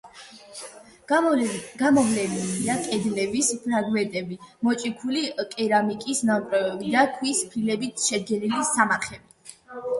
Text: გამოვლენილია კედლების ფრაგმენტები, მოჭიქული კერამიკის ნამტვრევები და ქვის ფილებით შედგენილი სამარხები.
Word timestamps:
გამოვლენილია 1.11 2.77
კედლების 2.87 3.51
ფრაგმენტები, 3.67 4.39
მოჭიქული 4.69 5.23
კერამიკის 5.53 6.25
ნამტვრევები 6.33 6.93
და 6.97 7.07
ქვის 7.15 7.47
ფილებით 7.55 8.11
შედგენილი 8.11 8.67
სამარხები. 8.75 9.57